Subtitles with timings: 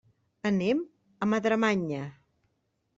[0.49, 0.81] Anem
[1.27, 2.05] a Madremanya.